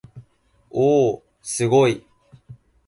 [0.71, 2.03] おおおすごい